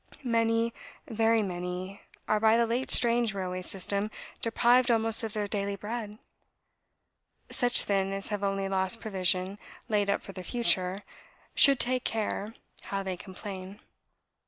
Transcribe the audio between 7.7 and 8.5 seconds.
then as have